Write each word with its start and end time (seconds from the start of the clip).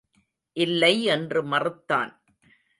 இல்லை 0.57 1.03
என்று 1.03 1.43
மறுத்தான். 1.43 2.11